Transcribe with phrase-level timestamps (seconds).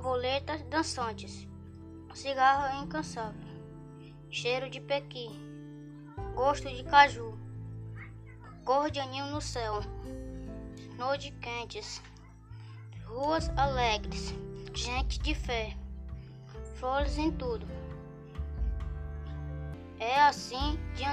[0.00, 1.46] borboletas dançantes,
[2.14, 3.46] cigarro incansável,
[4.28, 5.28] cheiro de pequi,
[6.34, 7.38] gosto de caju,
[8.64, 9.80] cor de anil no céu,
[10.98, 12.02] noites quentes,
[13.04, 14.34] ruas alegres,
[14.74, 15.76] gente de fé,
[16.74, 17.64] flores em tudo.
[20.00, 21.04] É assim, de